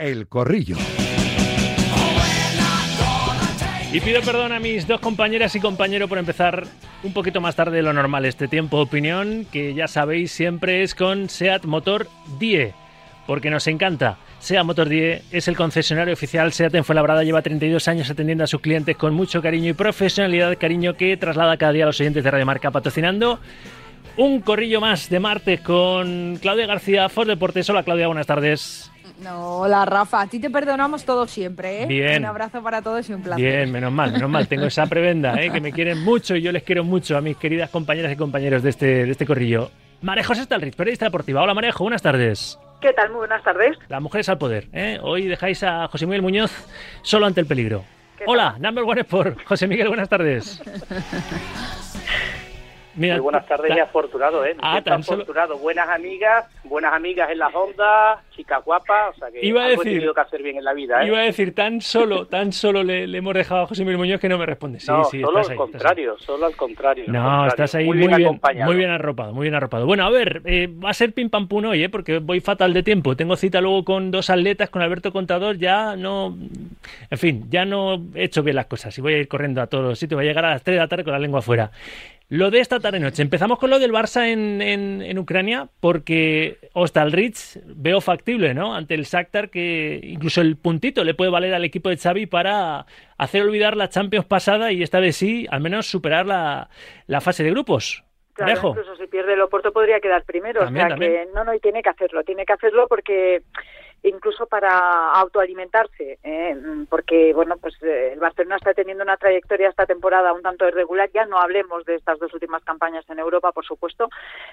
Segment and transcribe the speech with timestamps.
[0.00, 0.78] El Corrillo.
[3.92, 6.64] Y pido perdón a mis dos compañeras y compañeros por empezar
[7.02, 10.82] un poquito más tarde de lo normal este tiempo de opinión, que ya sabéis siempre
[10.82, 12.08] es con SEAT Motor
[12.38, 12.72] Die,
[13.26, 14.16] porque nos encanta.
[14.38, 18.46] SEAT Motor Die es el concesionario oficial SEAT en Fuenlabrada, lleva 32 años atendiendo a
[18.46, 22.24] sus clientes con mucho cariño y profesionalidad, cariño que traslada cada día a los oyentes
[22.24, 23.38] de Radio Marca patrocinando
[24.16, 27.68] un corrillo más de martes con Claudia García, Ford Deportes.
[27.68, 28.89] Hola Claudia, buenas tardes.
[29.22, 31.86] No, hola Rafa, a ti te perdonamos todo siempre, ¿eh?
[31.86, 32.22] Bien.
[32.22, 33.44] Un abrazo para todos y un placer.
[33.44, 34.48] Bien, menos mal, menos mal.
[34.48, 35.50] Tengo esa prebenda, ¿eh?
[35.50, 38.62] que me quieren mucho y yo les quiero mucho a mis queridas compañeras y compañeros
[38.62, 39.70] de este, de este corrillo.
[40.02, 41.42] Marejo Stalrich, periodista deportiva.
[41.42, 42.58] Hola Marejo, buenas tardes.
[42.80, 43.10] ¿Qué tal?
[43.10, 43.76] Muy buenas tardes.
[43.88, 44.68] Las mujeres al poder.
[44.72, 44.98] ¿eh?
[45.02, 46.50] Hoy dejáis a José Miguel Muñoz
[47.02, 47.84] solo ante el peligro.
[48.26, 50.62] Hola, number one por José Miguel, buenas tardes.
[53.00, 54.54] Mira, Muy buenas tardes y afortunado, ¿eh?
[54.60, 55.56] Ah, tan afortunado.
[55.56, 59.88] Buenas amigas, buenas amigas en las ondas, chicas guapas, o sea que iba a decir,
[59.88, 61.06] he tenido que hacer bien en la vida, ¿eh?
[61.06, 64.28] Iba a decir, tan solo, tan solo le, hemos dejado a José Miguel Muñoz que
[64.28, 64.80] no me responde.
[64.80, 67.04] Sí, no, sí, solo estás al ahí, contrario, solo al contrario.
[67.06, 69.86] No, estás ahí muy, bien, muy bien arropado, muy bien arropado.
[69.86, 71.88] Bueno, a ver, eh, va a ser pim pam pum hoy, ¿eh?
[71.88, 73.16] Porque voy fatal de tiempo.
[73.16, 76.36] Tengo cita luego con dos atletas, con Alberto Contador, ya no...
[77.10, 79.68] En fin, ya no he hecho bien las cosas y voy a ir corriendo a
[79.68, 80.18] todos los sitios.
[80.18, 81.70] Voy a llegar a las 3 de la tarde con la lengua afuera.
[82.30, 83.22] Lo de esta tarde-noche.
[83.22, 88.72] Empezamos con lo del Barça en, en, Ucrania, porque Ostalrich veo factible, ¿no?
[88.72, 92.86] Ante el Shakhtar, que incluso el puntito le puede valer al equipo de Xavi para
[93.18, 96.70] hacer olvidar la Champions pasada y esta vez sí, al menos superar la,
[97.08, 98.04] la fase de grupos.
[98.34, 100.62] Claro, incluso si pierde el Oporto podría quedar primero.
[100.62, 102.22] o sea que no, no, y tiene que hacerlo.
[102.22, 103.42] Tiene que hacerlo porque
[104.02, 106.56] incluso para autoalimentarse, ¿eh?
[106.88, 111.10] porque bueno, pues eh, el Barcelona está teniendo una trayectoria esta temporada un tanto irregular,
[111.12, 114.08] ya no hablemos de estas dos últimas campañas en Europa, por supuesto,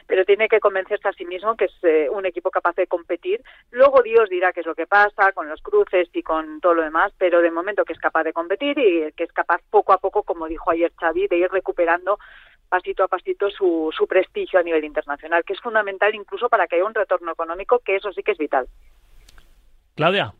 [0.06, 3.42] pero tiene que convencerse a sí mismo que es eh, un equipo capaz de competir.
[3.72, 6.84] Luego Dios dirá qué es lo que pasa con los cruces y con todo lo
[6.84, 9.98] demás, pero de momento que es capaz de competir y que es capaz poco a
[9.98, 12.20] poco, como dijo ayer Xavi, de ir recuperando
[12.68, 16.76] pasito a pasito su, su prestigio a nivel internacional, que es fundamental incluso para que
[16.76, 18.68] haya un retorno económico, que eso sí que es vital.
[19.98, 20.34] Claudia.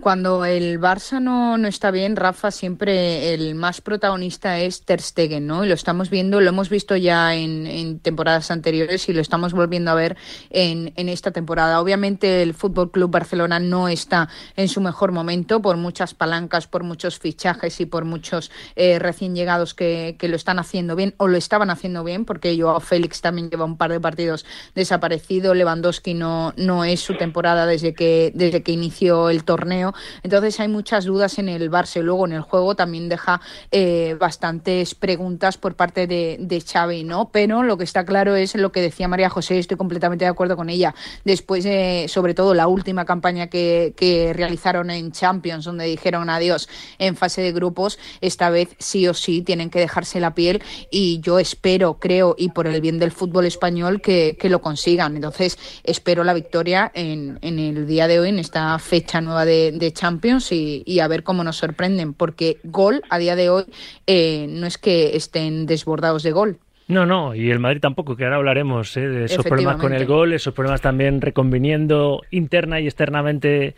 [0.00, 5.46] Cuando el Barça no, no está bien, Rafa, siempre el más protagonista es Ter Stegen,
[5.46, 5.64] ¿no?
[5.64, 9.90] Y lo estamos viendo, lo hemos visto ya en, temporadas anteriores y lo estamos volviendo
[9.90, 10.16] a ver
[10.50, 11.80] en, en esta temporada.
[11.80, 16.82] Obviamente el Fútbol Club Barcelona no está en su mejor momento por muchas palancas, por
[16.82, 21.26] muchos fichajes y por muchos eh, recién llegados que, que, lo están haciendo bien o
[21.26, 26.12] lo estaban haciendo bien, porque Joao Félix también lleva un par de partidos desaparecido, Lewandowski
[26.12, 29.85] no, no es su temporada desde que, desde que inició el torneo
[30.22, 32.02] entonces hay muchas dudas en el Barça.
[32.02, 37.30] Luego en el juego también deja eh, bastantes preguntas por parte de, de Xavi, ¿no?
[37.30, 40.56] Pero lo que está claro es lo que decía María José, estoy completamente de acuerdo
[40.56, 40.94] con ella.
[41.24, 43.94] Después, de, sobre todo, la última campaña que,
[44.34, 49.42] realizaron en Champions, donde dijeron adiós en fase de grupos, esta vez sí o sí
[49.42, 53.46] tienen que dejarse la piel y yo espero, creo, y por el bien del fútbol
[53.46, 55.16] español, que, lo consigan.
[55.16, 59.92] Entonces, espero la victoria en el día de hoy, en esta fecha nueva de, de
[59.92, 63.64] Champions y, a ver cómo nos sorprenden, porque gol a día de hoy
[64.06, 66.58] eh, no es que estén desbordados de gol.
[66.88, 69.08] No, no, y el Madrid tampoco, que ahora hablaremos ¿eh?
[69.08, 73.74] de esos problemas con el gol, esos problemas también reconviniendo interna y externamente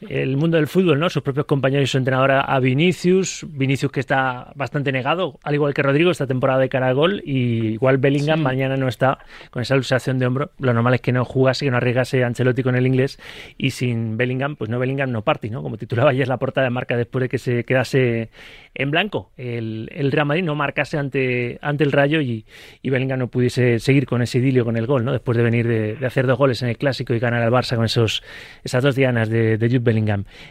[0.00, 1.08] el mundo del fútbol, ¿no?
[1.10, 5.74] Sus propios compañeros y su entrenadora a Vinicius, Vinicius que está bastante negado, al igual
[5.74, 9.18] que Rodrigo esta temporada de cara al gol, y igual Bellingham mañana no está
[9.50, 10.50] con esa luxación de hombro.
[10.58, 13.18] Lo normal es que no jugase, que no arriesgase Ancelotti con el inglés,
[13.56, 15.62] y sin Bellingham, pues no Bellingham no party, ¿no?
[15.62, 18.30] Como titulaba ayer la portada de marca después de que se quedase
[18.74, 22.44] en blanco el, el Real Madrid, no marcase ante, ante el Rayo y,
[22.82, 25.12] y, Bellingham no pudiese seguir con ese idilio con el gol, ¿no?
[25.12, 27.84] Después de venir de, hacer dos goles en el Clásico y ganar al Barça con
[27.84, 28.22] esos
[28.62, 29.80] esas dos dianas de, de Jude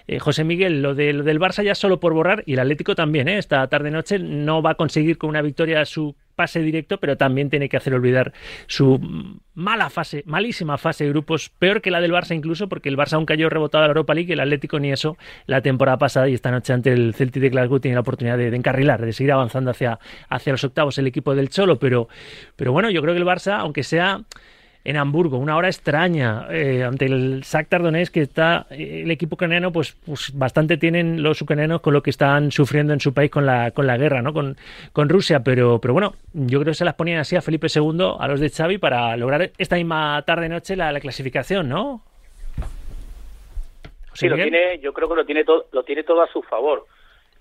[0.08, 2.96] Eh, José Miguel, lo, de, lo del Barça ya solo por borrar y el Atlético
[2.96, 3.38] también, ¿eh?
[3.38, 7.70] esta tarde-noche no va a conseguir con una victoria su pase directo, pero también tiene
[7.70, 8.34] que hacer olvidar
[8.68, 9.00] su
[9.54, 13.14] mala fase, malísima fase de grupos, peor que la del Barça incluso, porque el Barça
[13.14, 16.34] aún cayó rebotado a la Europa League, el Atlético ni eso la temporada pasada y
[16.34, 19.72] esta noche ante el Celtic de Glasgow tiene la oportunidad de, encarrilar, de seguir avanzando
[19.72, 20.00] hacia,
[20.30, 22.08] hacia los octavos el equipo del Cholo, pero,
[22.56, 24.22] pero bueno, yo creo que el Barça, aunque sea
[24.86, 29.36] en Hamburgo, una hora extraña eh, ante el Shakhtar Donetsk que está eh, el equipo
[29.36, 33.32] ucraniano pues, pues bastante tienen los ucranianos con lo que están sufriendo en su país
[33.32, 34.34] con la con la guerra, ¿no?
[34.34, 34.58] Con,
[34.92, 38.16] con Rusia, pero pero bueno, yo creo que se las ponían así a Felipe II,
[38.20, 42.02] a los de Xavi para lograr esta misma tarde noche la, clasificación, ¿no?
[44.14, 46.86] Sí, lo tiene, yo creo que lo tiene todo lo tiene todo a su favor.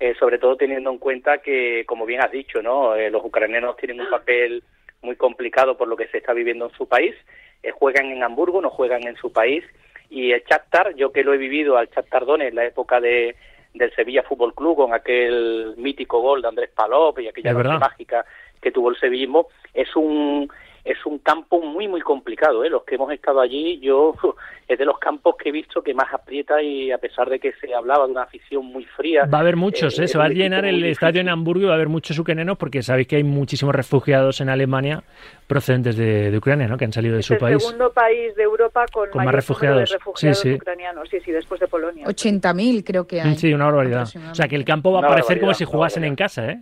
[0.01, 2.97] Eh, sobre todo teniendo en cuenta que, como bien has dicho, ¿no?
[2.97, 4.65] los ucranianos tienen un papel
[5.03, 7.15] muy complicado por lo que se está viviendo en su país.
[7.63, 9.63] Eh, juegan en Hamburgo, no juegan en su país
[10.11, 13.37] Y el Shakhtar, yo que lo he vivido al Shakhtar Donetsk en la época de
[13.75, 18.25] del Sevilla Fútbol Club con aquel mítico gol de Andrés Palop y aquella noche mágica
[18.61, 20.51] que tuvo el sevillismo, es un
[20.85, 22.71] es un campo muy muy complicado, ¿eh?
[22.71, 24.15] los que hemos estado allí, yo
[24.69, 27.53] es de los campos que he visto que más aprieta y a pesar de que
[27.61, 29.27] se hablaba de una afición muy fría.
[29.33, 30.09] Va a haber muchos, ¿eh?
[30.09, 32.83] se va a llenar el estadio en Hamburgo y va a haber muchos ucranianos porque
[32.83, 35.05] sabéis que hay muchísimos refugiados en Alemania
[35.47, 36.79] procedentes de, Ucrania, ¿no?
[36.79, 37.55] que han salido de su país.
[37.55, 42.07] El segundo país de Europa con, más refugiados, ucranianos, sí, sí, después de Polonia.
[42.07, 43.37] 80.000 creo que hay.
[43.37, 44.09] Sí, una barbaridad.
[44.31, 46.61] O sea que el campo va a parecer como si jugasen en casa, ¿eh?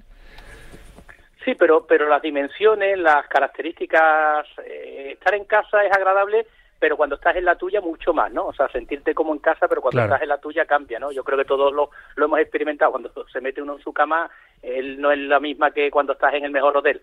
[1.45, 6.47] Sí, pero, pero las dimensiones, las características, eh, estar en casa es agradable,
[6.79, 8.47] pero cuando estás en la tuya mucho más, ¿no?
[8.47, 11.13] O sea, sentirte como en casa, pero cuando estás en la tuya cambia, ¿no?
[11.13, 12.91] Yo creo que todos lo, lo hemos experimentado.
[12.91, 14.31] Cuando se mete uno en su cama,
[14.63, 17.01] él no es la misma que cuando estás en el mejor hotel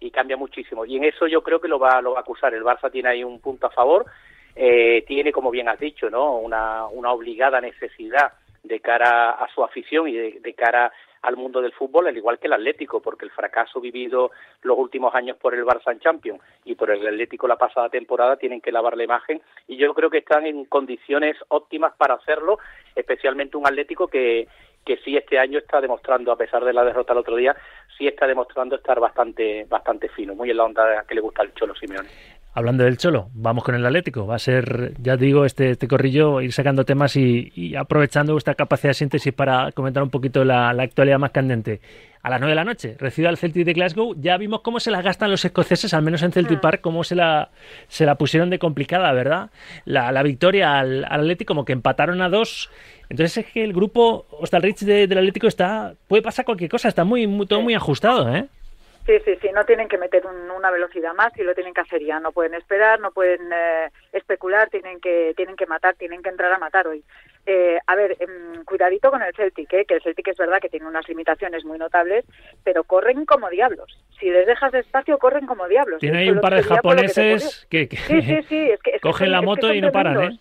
[0.00, 0.84] y cambia muchísimo.
[0.84, 2.54] Y en eso yo creo que lo va, lo va a acusar.
[2.54, 4.06] El Barça tiene ahí un punto a favor,
[4.54, 6.38] eh, tiene, como bien has dicho, ¿no?
[6.38, 8.32] Una, una obligada necesidad
[8.62, 10.92] de cara a su afición y de, de cara
[11.26, 14.30] al mundo del fútbol, al igual que el Atlético, porque el fracaso vivido
[14.62, 18.36] los últimos años por el Barça en Champions y por el Atlético la pasada temporada
[18.36, 22.58] tienen que lavar la imagen y yo creo que están en condiciones óptimas para hacerlo,
[22.94, 24.46] especialmente un Atlético que
[24.84, 27.56] que sí este año está demostrando, a pesar de la derrota el otro día,
[27.98, 31.52] sí está demostrando estar bastante bastante fino, muy en la onda que le gusta al
[31.54, 32.08] Cholo Simeone.
[32.56, 34.26] Hablando del Cholo, vamos con el Atlético.
[34.26, 38.88] Va a ser, ya digo, este, este corrillo, ir sacando temas y, aprovechando vuestra capacidad
[38.88, 41.82] de síntesis para comentar un poquito la, actualidad más candente.
[42.22, 44.14] A las 9 de la noche, recibe al Celtic de Glasgow.
[44.18, 46.60] Ya vimos cómo se la gastan los escoceses, al menos en Celtic mm.
[46.62, 47.50] Park, cómo se la,
[47.88, 49.50] se la pusieron de complicada, ¿verdad?
[49.84, 52.70] La, la victoria al, Atlético, como que empataron a dos.
[53.10, 57.04] Entonces es que el grupo Rich de, del Atlético está, puede pasar cualquier cosa, está
[57.04, 58.46] muy, muy todo muy ajustado, ¿eh?
[59.06, 62.02] Sí, sí, sí, no tienen que meter una velocidad más y lo tienen que hacer
[62.02, 62.18] ya.
[62.18, 66.52] No pueden esperar, no pueden eh, especular, tienen que tienen que matar, tienen que entrar
[66.52, 67.04] a matar hoy.
[67.46, 70.68] Eh, a ver, em, cuidadito con el Celtic, eh, que el Celtic es verdad que
[70.68, 72.24] tiene unas limitaciones muy notables,
[72.64, 73.96] pero corren como diablos.
[74.18, 76.00] Si les dejas espacio, corren como diablos.
[76.00, 77.88] Tiene ahí un par de japoneses que,
[79.00, 80.38] cogen la moto y no paran, ¿eh?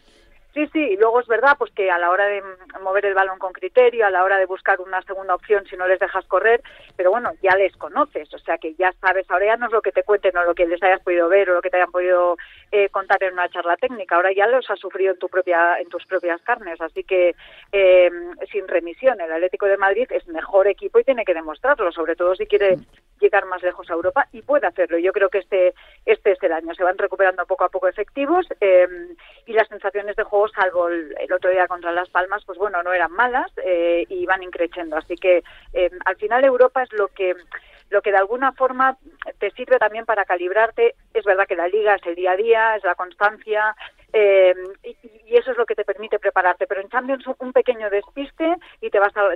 [0.55, 2.41] Sí, sí, y luego es verdad pues que a la hora de
[2.81, 5.85] mover el balón con criterio, a la hora de buscar una segunda opción si no
[5.85, 6.61] les dejas correr,
[6.95, 9.81] pero bueno, ya les conoces, o sea que ya sabes, ahora ya no es lo
[9.81, 11.91] que te cuenten o lo que les hayas podido ver o lo que te hayan
[11.91, 12.37] podido
[12.71, 15.89] eh, contar en una charla técnica, ahora ya los has sufrido en tu propia en
[15.89, 17.35] tus propias carnes, así que
[17.73, 18.09] eh,
[18.49, 22.33] sin remisión, el Atlético de Madrid es mejor equipo y tiene que demostrarlo, sobre todo
[22.33, 22.77] si quiere
[23.19, 24.97] llegar más lejos a Europa y puede hacerlo.
[24.99, 25.73] Yo creo que este
[26.05, 28.87] este es el año, se van recuperando poco a poco efectivos eh,
[29.45, 32.94] y las sensaciones de juego salvo el, otro día contra Las Palmas, pues bueno, no
[32.94, 34.97] eran malas eh, y van increciendo.
[34.97, 35.44] Así que
[35.74, 37.36] eh, al final Europa es lo que
[37.92, 38.97] lo que de alguna forma
[39.39, 40.95] te sirve también para calibrarte.
[41.13, 43.75] Es verdad que la liga es el día a día, es la constancia,
[44.12, 46.68] eh, y, eso es lo que te permite prepararte.
[46.68, 49.30] Pero en Champions un pequeño despiste y te vas a,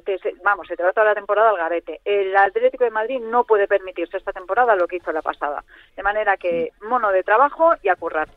[0.44, 2.02] vamos, se te va toda la temporada al garete.
[2.06, 5.64] El Atlético de Madrid no puede permitirse esta temporada lo que hizo la pasada.
[5.96, 8.30] De manera que mono de trabajo y a currar.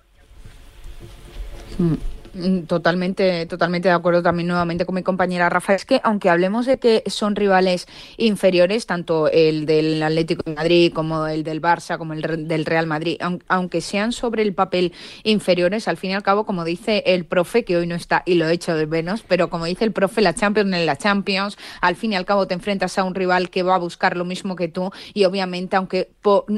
[1.78, 2.21] Mm.
[2.34, 5.74] Mm, totalmente, totalmente de acuerdo también nuevamente con mi compañera Rafa.
[5.74, 7.86] Es que aunque hablemos de que son rivales
[8.16, 12.86] inferiores, tanto el del Atlético de Madrid como el del Barça, como el del Real
[12.86, 13.18] Madrid,
[13.48, 14.94] aunque sean sobre el papel
[15.24, 18.34] inferiores, al fin y al cabo, como dice el profe, que hoy no está y
[18.34, 21.58] lo he hecho de menos, pero como dice el profe, la Champions en la Champions,
[21.82, 24.24] al fin y al cabo te enfrentas a un rival que va a buscar lo
[24.24, 26.10] mismo que tú y obviamente aunque,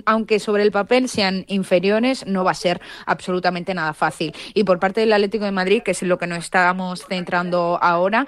[0.07, 4.33] aunque sobre el papel sean inferiores, no va a ser absolutamente nada fácil.
[4.54, 8.26] Y por parte del Atlético de Madrid, que es lo que nos estamos centrando ahora,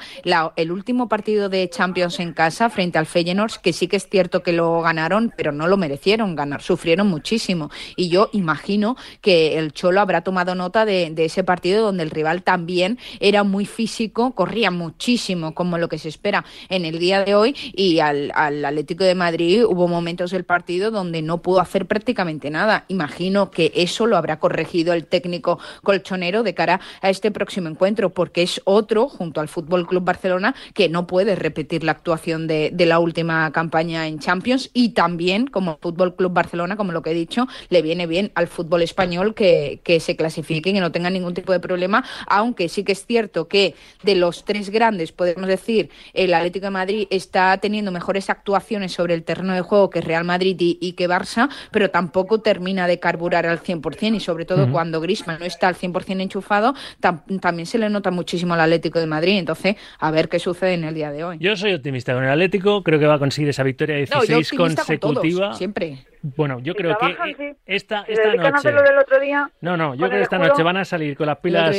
[0.57, 4.43] el último partido de Champions en casa frente al Feyenoord, que sí que es cierto
[4.43, 7.71] que lo ganaron, pero no lo merecieron ganar, sufrieron muchísimo.
[7.95, 12.43] Y yo imagino que el Cholo habrá tomado nota de, ese partido donde el rival
[12.43, 17.35] también era muy físico, corría muchísimo, como lo que se espera en el día de
[17.35, 22.49] hoy, y al Atlético de Madrid hubo momentos del partido donde no pudo hacer prácticamente
[22.49, 22.87] nada.
[22.89, 28.11] Imagino que eso lo habrá corregido el técnico colchonero de cara a este próximo encuentro,
[28.11, 32.73] porque es otro, junto al Fútbol Club Barcelona, que no puede repetir la actuación de,
[32.87, 34.71] la última campaña en Champions.
[34.73, 38.47] Y también, como Fútbol Club Barcelona, como lo que he dicho, le viene bien al
[38.47, 42.69] fútbol español que, que se clasifique y que no tenga ningún tipo de problema, aunque
[42.69, 47.07] sí que es cierto que de los tres grandes, podemos decir, el Atlético de Madrid
[47.11, 51.49] está teniendo mejores actuaciones sobre el terreno de juego que Real Madrid y, que Barça,
[51.71, 55.77] pero tampoco termina de carburar al 100% y sobre todo cuando Griezmann no está al
[55.77, 59.39] 100% enchufado, tampoco también se le nota muchísimo al Atlético de Madrid.
[59.39, 61.39] Entonces, a ver qué sucede en el día de hoy.
[61.41, 65.55] Yo soy optimista con el Atlético, creo que va a conseguir esa victoria 16 consecutiva.
[65.55, 65.99] siempre.
[66.35, 68.73] Bueno, yo creo que esta, esta noche.
[68.73, 71.39] del otro día, no, no, yo creo que esta noche van a salir con las
[71.39, 71.77] pilas,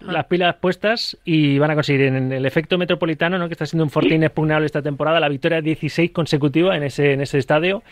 [0.00, 3.48] las pilas puestas y van a conseguir en el efecto metropolitano, ¿no?
[3.48, 7.20] que está siendo un fortín expugnable esta temporada, la victoria 16 consecutiva en ese, en
[7.20, 7.82] ese estadio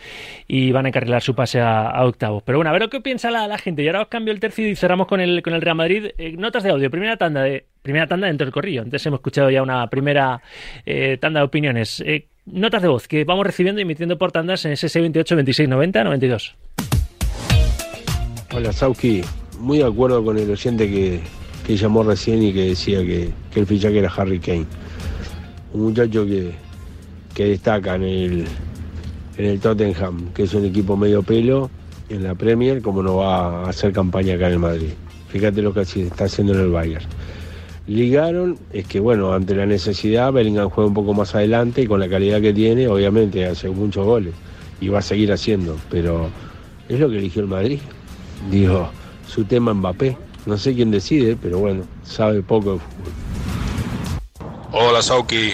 [0.47, 2.41] y van a encarrilar su pase a, octavos.
[2.43, 3.83] Pero bueno, a ver lo que piensa la, gente.
[3.83, 6.11] Y ahora os cambio el tercio y cerramos con el, con el Real Madrid.
[6.17, 8.81] Eh, notas de audio, primera tanda de primera tanda dentro del corrillo.
[8.81, 10.41] Antes hemos escuchado ya una primera
[10.85, 12.01] eh, tanda de opiniones.
[12.01, 15.69] Eh, notas de voz que vamos recibiendo y emitiendo por tandas en ese 28 26
[15.69, 16.55] 90 92.
[18.51, 19.21] Hola Sauki,
[19.59, 21.21] muy de acuerdo con el oyente que,
[21.65, 24.65] que llamó recién y que decía que, el fichaje era Harry Kane.
[25.73, 26.51] Un muchacho que,
[27.35, 28.45] que destaca en el,
[29.37, 31.69] en el Tottenham, que es un equipo medio pelo
[32.09, 34.89] en la Premier, como no va a hacer campaña acá en el Madrid.
[35.27, 37.05] Fíjate lo que está haciendo en el Bayern
[37.89, 41.99] ligaron es que, bueno, ante la necesidad, Bellingham juega un poco más adelante y con
[41.99, 44.33] la calidad que tiene, obviamente hace muchos goles
[44.79, 46.29] y va a seguir haciendo, pero
[46.87, 47.79] es lo que eligió el Madrid.
[48.49, 48.89] Digo,
[49.27, 50.15] su tema Mbappé.
[50.45, 53.13] No sé quién decide, pero bueno, sabe poco de fútbol.
[54.71, 55.53] Hola Sauki.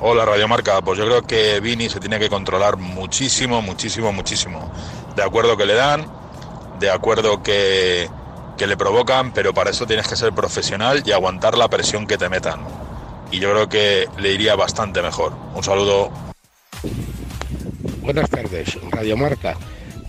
[0.00, 0.80] Hola Radio Marca.
[0.80, 4.72] Pues yo creo que Vini se tiene que controlar muchísimo, muchísimo, muchísimo.
[5.14, 6.06] De acuerdo que le dan,
[6.80, 8.08] de acuerdo que
[8.56, 12.18] que le provocan, pero para eso tienes que ser profesional y aguantar la presión que
[12.18, 12.60] te metan.
[13.30, 15.32] Y yo creo que le iría bastante mejor.
[15.54, 16.10] Un saludo.
[18.02, 19.56] Buenas tardes, Radio Marca.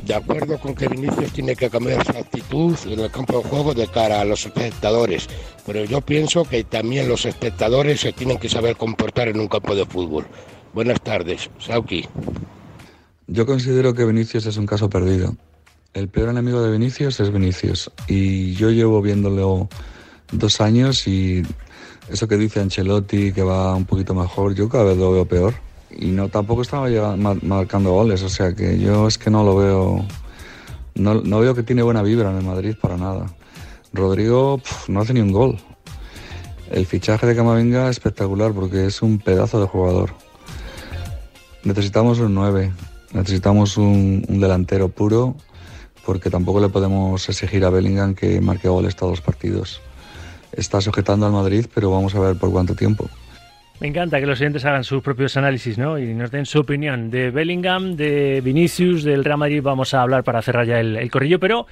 [0.03, 3.73] De acuerdo con que Vinicius tiene que cambiar su actitud en el campo de juego
[3.73, 5.27] de cara a los espectadores,
[5.65, 9.73] pero yo pienso que también los espectadores se tienen que saber comportar en un campo
[9.73, 10.27] de fútbol.
[10.73, 12.07] Buenas tardes, Sauki.
[13.25, 15.35] Yo considero que Vinicius es un caso perdido.
[15.95, 17.89] El peor enemigo de Vinicius es Vinicius.
[18.09, 19.69] Y yo llevo viéndolo
[20.29, 21.41] dos años y
[22.09, 25.53] eso que dice Ancelotti, que va un poquito mejor, yo cada vez lo veo peor.
[25.89, 30.05] Y no tampoco estaba marcando goles, o sea que yo es que no lo veo.
[30.95, 33.27] No, veo que tiene buena vibra en el Madrid para nada.
[33.93, 34.59] Rodrigo
[34.89, 35.57] no hace ni un gol.
[36.71, 40.13] El fichaje de Camavinga es espectacular porque es un pedazo de jugador.
[41.63, 42.73] Necesitamos un 9,
[43.13, 45.37] necesitamos un delantero puro
[46.05, 49.81] porque tampoco le podemos exigir a Bellingham que marque goles todos los partidos.
[50.51, 53.09] Está sujetando al Madrid, pero vamos a ver por cuánto tiempo.
[53.79, 55.99] Me encanta que los oyentes hagan sus propios análisis ¿no?
[55.99, 59.61] y nos den su opinión de Bellingham, de Vinicius, del Real Madrid.
[59.61, 61.67] Vamos a hablar para cerrar ya el, el, corrillo, pero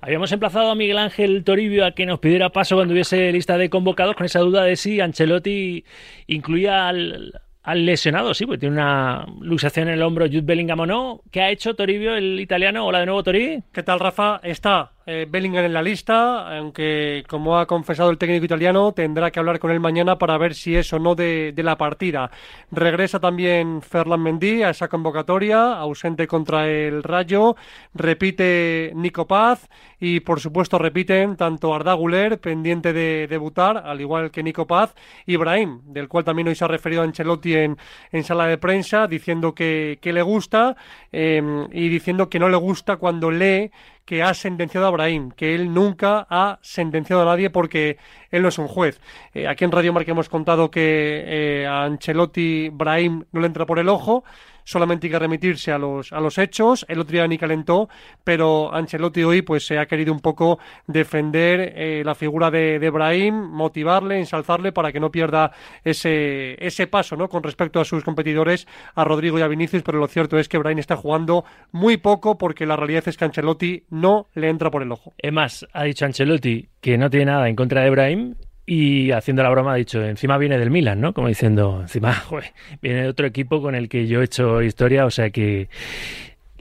[0.00, 3.70] habíamos emplazado a Miguel Ángel Toribio a que nos pidiera paso cuando hubiese lista de
[3.70, 5.84] convocados con esa duda de si Ancelotti
[6.28, 10.86] incluía al, al lesionado, sí, porque tiene una luxación en el hombro Jude Bellingham o
[10.86, 11.20] no.
[11.30, 12.86] ¿Qué ha hecho Toribio, el italiano?
[12.86, 13.62] Hola de nuevo, Tori.
[13.70, 14.40] ¿Qué tal, Rafa?
[14.42, 19.38] Está eh, Bellingham en la lista, aunque como ha confesado el técnico italiano, tendrá que
[19.38, 22.30] hablar con él mañana para ver si es o no de, la partida.
[22.70, 27.56] Regresa también Ferland Mendy a esa convocatoria, ausente contra el Rayo.
[27.94, 34.30] Repite Nico Paz y, por supuesto, repiten tanto Arda Guler, pendiente de debutar, al igual
[34.30, 37.78] que Nico Paz, y Ibrahim, del cual también hoy se ha referido Ancelotti en,
[38.12, 40.76] en sala de prensa, diciendo que, le gusta
[41.12, 43.70] eh, y diciendo que no le gusta cuando lee
[44.08, 47.98] que ha sentenciado a Brahim, que él nunca ha sentenciado a nadie porque
[48.30, 49.02] él no es un juez.
[49.34, 53.66] Eh, aquí en Radio Marca hemos contado que eh, a Ancelotti Brahim no le entra
[53.66, 54.24] por el ojo,
[54.68, 56.84] solamente hay que remitirse a los, a los hechos.
[56.90, 57.88] El otro día ni calentó,
[58.22, 62.90] pero Ancelotti hoy pues se ha querido un poco defender eh, la figura de, de
[62.90, 67.30] Brahim, motivarle, ensalzarle para que no pierda ese, ese paso ¿no?
[67.30, 70.58] con respecto a sus competidores, a Rodrigo y a Vinicius, pero lo cierto es que
[70.58, 74.82] Brahim está jugando muy poco porque la realidad es que Ancelotti no le entra por
[74.82, 75.14] el ojo.
[75.16, 78.34] Es más, ha dicho Ancelotti que no tiene nada en contra de Brahim
[78.70, 81.14] y haciendo la broma ha dicho, encima viene del Milan, ¿no?
[81.14, 85.06] Como diciendo, encima, joder, viene de otro equipo con el que yo he hecho historia,
[85.06, 85.70] o sea que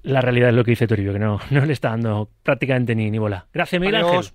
[0.03, 3.11] la realidad es lo que dice Toribio, que no, no le está dando prácticamente ni,
[3.11, 3.47] ni bola.
[3.53, 4.31] Gracias, Miguel Ángel.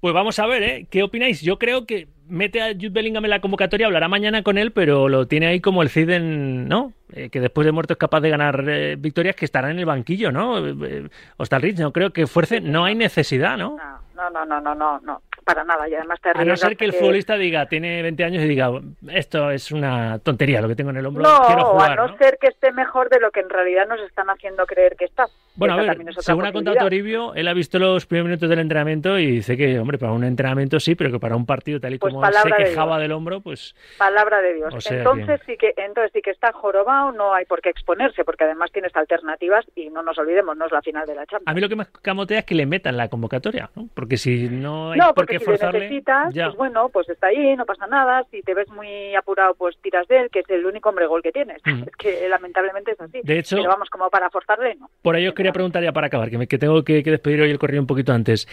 [0.00, 0.86] Pues vamos a ver, ¿eh?
[0.90, 1.40] ¿Qué opináis?
[1.40, 5.08] Yo creo que mete a Jude Bellingham en la convocatoria, hablará mañana con él, pero
[5.08, 6.92] lo tiene ahí como el Cid en, ¿no?
[7.12, 9.86] Eh, que después de muerto es capaz de ganar eh, victorias que estará en el
[9.86, 10.58] banquillo, ¿no?
[10.66, 13.76] Eh, Rich, no creo que fuerce, no hay necesidad, ¿no?
[13.76, 15.88] No, no, no, no, no, no, para nada.
[15.88, 18.70] Y además te A no ser que el futbolista diga, tiene 20 años y diga,
[19.10, 21.92] esto es una tontería lo que tengo en el hombro, no, quiero jugar.
[21.92, 24.96] a no, ser que esté mejor de lo que en realidad nos están haciendo creer
[24.96, 25.26] que está.
[25.56, 29.18] Bueno, a ver, según ha contado Toribio, él ha visto los primeros minutos del entrenamiento
[29.18, 31.98] y dice que, hombre, para un entrenamiento sí, pero que para un partido tal y
[31.98, 33.74] pues como se quejaba del hombro, pues...
[33.96, 34.90] Palabra de Dios.
[34.90, 38.72] entonces, sí que, entonces sí que está jorobado, no hay por qué exponerse, porque además
[38.72, 41.46] tienes alternativas y no nos olvidemos, no es la final de la Champions.
[41.46, 43.88] A mí lo que me camotea es que le metan la convocatoria, ¿no?
[43.94, 47.56] Porque si no hay no, por qué si forzarle, necesitas, pues bueno, pues está ahí,
[47.56, 48.24] no pasa nada.
[48.30, 51.22] Si te ves muy apurado, pues tiras de él, que es el único hombre gol
[51.22, 51.60] que tienes.
[51.84, 53.20] Es que lamentablemente es así.
[53.22, 54.88] De hecho, Pero vamos, como para forzarle, no.
[55.02, 57.42] Por ahí os quería preguntar ya para acabar, que, me, que tengo que, que despedir
[57.42, 58.46] hoy el corrido un poquito antes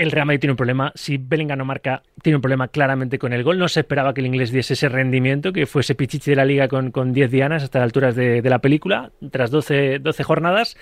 [0.00, 0.92] el Real Madrid tiene un problema.
[0.94, 3.58] Si Bellingham no marca, tiene un problema claramente con el gol.
[3.58, 6.68] No se esperaba que el inglés diese ese rendimiento, que fuese pichichi de la liga
[6.68, 10.78] con, con 10 dianas hasta las alturas de, la película, tras 12, 12 jornadas.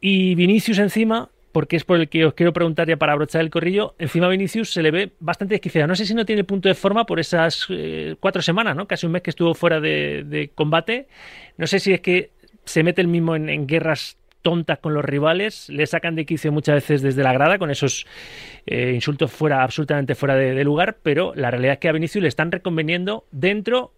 [0.00, 3.50] Y Vinicius encima, porque es por el que os quiero preguntar ya para abrochar el
[3.50, 5.86] corrillo, encima Vinicius se le ve bastante desquiciado.
[5.86, 8.86] No sé si no tiene punto de forma por esas eh, cuatro semanas, ¿no?
[8.86, 11.08] Casi un mes que estuvo fuera de, combate.
[11.58, 12.30] No sé si es que
[12.64, 16.52] se mete el mismo en, en guerras tontas con los rivales, le sacan de quicio
[16.52, 18.06] muchas veces desde la grada con esos
[18.66, 22.28] eh, insultos fuera absolutamente fuera de, lugar, pero la realidad es que a Vinicius le
[22.28, 23.92] están reconveniendo dentro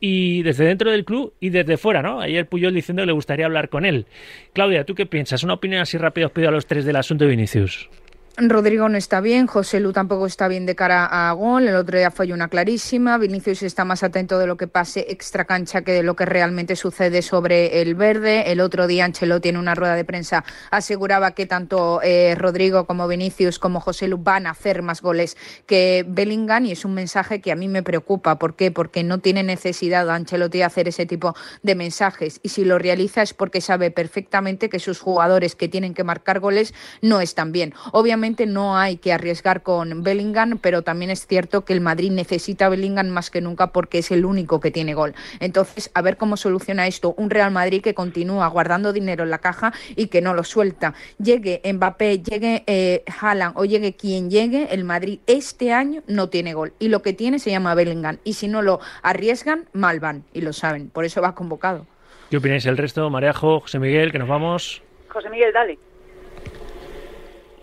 [0.00, 2.20] y desde dentro del club y desde fuera, ¿no?
[2.20, 4.06] Ayer Puyol diciendo que le gustaría hablar con él.
[4.54, 5.44] Claudia, ¿tú qué piensas?
[5.44, 7.88] Una opinión así rápida os pido a los tres del asunto de Vinicius.
[8.36, 11.98] Rodrigo no está bien, José Lu tampoco está bien de cara a gol, el otro
[11.98, 15.92] día falló una clarísima, Vinicius está más atento de lo que pase extra cancha que
[15.92, 19.94] de lo que realmente sucede sobre el verde, el otro día Ancelotti en una rueda
[19.94, 24.82] de prensa aseguraba que tanto eh, Rodrigo como Vinicius como José Lu van a hacer
[24.82, 28.70] más goles que Bellingham y es un mensaje que a mí me preocupa, ¿por qué?
[28.70, 33.22] Porque no tiene necesidad Ancelotti de hacer ese tipo de mensajes y si lo realiza
[33.22, 36.72] es porque sabe perfectamente que sus jugadores que tienen que marcar goles
[37.02, 37.74] no están bien.
[37.92, 42.66] Obviamente no hay que arriesgar con Bellingham, pero también es cierto que el Madrid necesita
[42.66, 45.14] a Bellingham más que nunca porque es el único que tiene gol.
[45.40, 49.38] Entonces, a ver cómo soluciona esto un Real Madrid que continúa guardando dinero en la
[49.38, 50.94] caja y que no lo suelta.
[51.18, 56.54] Llegue Mbappé, llegue eh, Haaland o llegue quien llegue, el Madrid este año no tiene
[56.54, 60.24] gol y lo que tiene se llama Bellingham y si no lo arriesgan, mal van
[60.32, 60.90] y lo saben.
[60.90, 61.86] Por eso va convocado.
[62.30, 63.08] ¿Qué opináis el resto?
[63.10, 64.82] Mareajo, José Miguel, que nos vamos.
[65.08, 65.89] José Miguel, dale.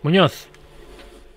[0.08, 0.48] Muñoz.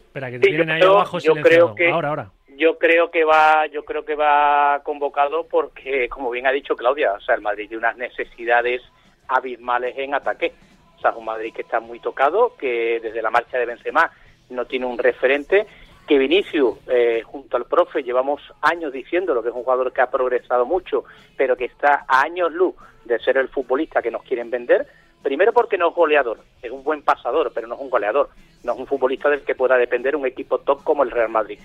[0.07, 2.31] Espera, que te sí, ahí abajo yo creo que, ahora, ahora.
[2.57, 7.15] Yo creo que va, yo creo que va convocado porque, como bien ha dicho Claudia,
[7.15, 8.81] o sea, el Madrid tiene unas necesidades
[9.27, 10.53] abismales en ataque.
[10.97, 14.09] O sea, es un Madrid que está muy tocado, que desde la marcha de Benzema
[14.51, 15.67] no tiene un referente,
[16.07, 20.11] que Vinicius, eh, junto al profe, llevamos años diciéndolo, que es un jugador que ha
[20.13, 21.03] progresado mucho,
[21.37, 24.87] pero que está a años luz de ser el futbolista que nos quieren vender,
[25.23, 28.31] Primero porque no es goleador, es un buen pasador, pero no es un goleador,
[28.65, 31.59] no es un futbolista del que pueda depender un equipo top como el Real Madrid.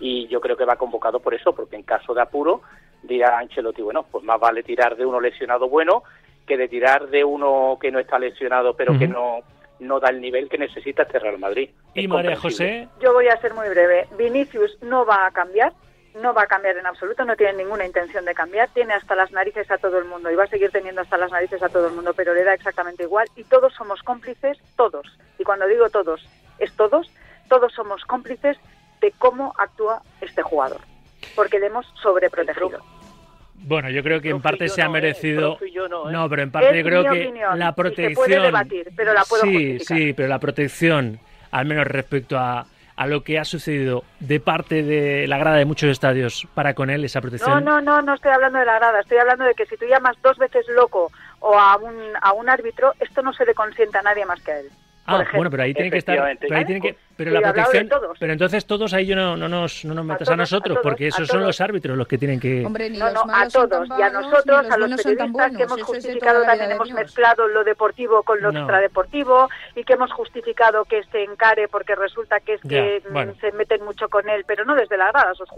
[0.00, 2.62] Y yo creo que va convocado por eso, porque en caso de apuro
[3.02, 6.02] dirá Ancelotti, bueno, pues más vale tirar de uno lesionado bueno
[6.46, 9.40] que de tirar de uno que no está lesionado pero que no
[9.82, 11.70] no da el nivel que necesita este Real Madrid.
[11.94, 12.88] ¿Y María José?
[13.00, 14.06] Yo voy a ser muy breve.
[14.16, 15.72] Vinicius no va a cambiar,
[16.14, 19.32] no va a cambiar en absoluto, no tiene ninguna intención de cambiar, tiene hasta las
[19.32, 21.88] narices a todo el mundo y va a seguir teniendo hasta las narices a todo
[21.88, 25.06] el mundo, pero le da exactamente igual y todos somos cómplices, todos.
[25.38, 26.24] Y cuando digo todos,
[26.62, 27.10] es todos,
[27.48, 28.56] todos somos cómplices
[29.00, 30.80] de cómo actúa este jugador,
[31.34, 32.80] porque le hemos sobreprotegido.
[33.64, 35.58] Bueno, yo creo que en parte se ha merecido.
[36.10, 38.10] no, pero en parte yo creo que la protección.
[38.10, 41.20] Se puede debatir, pero la puedo Sí, sí, pero la protección,
[41.50, 45.64] al menos respecto a, a lo que ha sucedido de parte de la grada de
[45.64, 47.64] muchos estadios para con él, esa protección?
[47.64, 49.86] No, no, no, no estoy hablando de la grada, estoy hablando de que si tú
[49.86, 54.00] llamas dos veces loco o a un, a un árbitro, esto no se le consienta
[54.00, 54.70] a nadie más que a él.
[55.04, 56.36] Ah, bueno, pero ahí tiene que estar.
[56.38, 57.88] Pero, ahí tiene que, pero la protección.
[58.18, 61.28] Pero entonces todos ahí yo no, no, nos, no nos metas a, nosotros, porque esos
[61.28, 62.64] son los árbitros los que tienen que.
[62.64, 63.88] Hombre, no, no, a todos.
[63.98, 68.40] Y a nosotros, a los periodistas que hemos justificado también, hemos mezclado lo deportivo con
[68.40, 73.40] lo extradeportivo y que hemos justificado que este encare porque resulta que es que mm,
[73.40, 75.48] se meten mucho con él, pero no desde la grada, sus,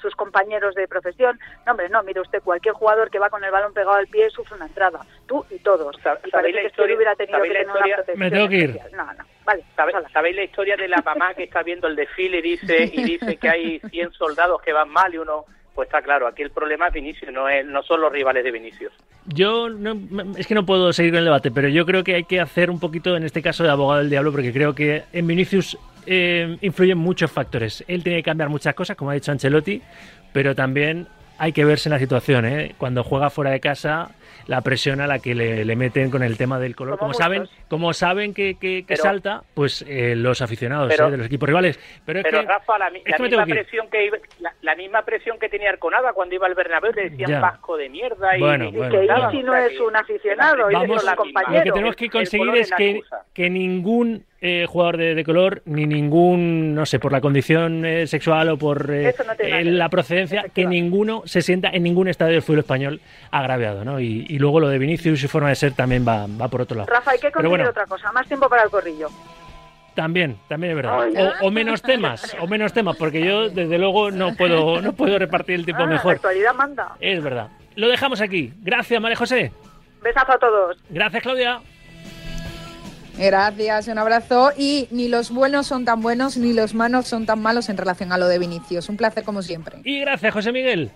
[0.00, 1.38] sus compañeros de profesión.
[1.66, 4.30] No, hombre, no, mire usted, cualquier jugador que va con el balón pegado al pie
[4.30, 5.00] sufre una entrada.
[5.26, 5.96] Tú y todos.
[6.24, 8.18] Y parece que este hubiera tenido que tener una protección.
[8.18, 8.80] Me tengo que ir.
[8.92, 9.37] No, no.
[9.48, 9.64] Vale,
[10.12, 13.38] ¿Sabéis la historia de la mamá que está viendo el desfile y dice, y dice
[13.38, 15.46] que hay 100 soldados que van mal y uno...
[15.74, 18.50] Pues está claro, aquí el problema es Vinicius, no, es, no son los rivales de
[18.50, 18.92] Vinicius.
[19.26, 19.68] Yo
[20.36, 22.68] es que no puedo seguir con el debate, pero yo creo que hay que hacer
[22.68, 26.58] un poquito, en este caso, de abogado del diablo, porque creo que en Vinicius eh,
[26.62, 27.84] influyen muchos factores.
[27.86, 29.80] Él tiene que cambiar muchas cosas, como ha dicho Ancelotti,
[30.32, 31.06] pero también
[31.38, 32.44] hay que verse en la situación.
[32.44, 32.74] ¿eh?
[32.76, 34.10] Cuando juega fuera de casa,
[34.46, 36.98] la presión a la que le, meten con el tema del color.
[36.98, 41.10] Como, saben, como saben que, que, salta, pues eh, los aficionados ¿eh?
[41.10, 41.78] de los equipos rivales.
[42.04, 44.10] Pero, es que, Rafa, la, misma presión que
[44.62, 48.36] la, misma presión que tenía Arconada cuando iba al Bernabéu le decían vasco de mierda
[48.36, 52.54] y, bueno, que Isi no es un aficionado, Vamos, la Lo que tenemos que conseguir
[52.56, 53.00] es que,
[53.32, 58.50] que ningún eh, jugador de, color ni ningún, no sé, por la condición eh, sexual
[58.50, 59.12] o por eh,
[59.64, 63.00] la procedencia, que ninguno se sienta en ningún estadio del fútbol español
[63.32, 63.98] agraviado, ¿no?
[63.98, 66.76] Y, luego lo de Vinicius y su forma de ser también va, va por otro
[66.76, 66.90] lado.
[66.90, 69.08] Rafa, hay que conseguir otra cosa, más tiempo para el corrillo.
[69.94, 71.34] También, también es verdad.
[71.42, 75.56] O, menos temas, o menos temas, porque yo desde luego no puedo, no puedo repartir
[75.56, 76.12] el tiempo ah, mejor.
[76.12, 76.96] La actualidad manda.
[77.00, 77.48] Es verdad.
[77.74, 78.52] Lo dejamos aquí.
[78.62, 79.52] Gracias, María José.
[80.00, 80.76] Besazo a todos.
[80.88, 81.60] Gracias, Claudia.
[83.18, 84.52] Gracias, un abrazo.
[84.56, 88.12] Y ni los buenos son tan buenos ni los malos son tan malos en relación
[88.12, 88.88] a lo de Vinicius.
[88.88, 89.80] Un placer como siempre.
[89.82, 90.92] Y gracias, José Miguel.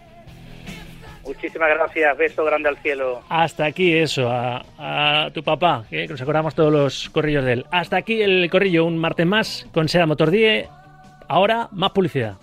[1.24, 3.22] Muchísimas gracias, beso grande al cielo.
[3.28, 7.66] Hasta aquí eso, a, tu papá, que nos acordamos todos los corrillos de él.
[7.70, 10.68] Hasta aquí el corrillo, un martes más con Sea Motor 10.
[11.28, 12.36] Ahora, más publicidad.